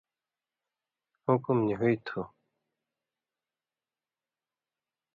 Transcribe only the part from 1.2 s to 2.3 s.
حُکُم نی ہُوئ تھُو،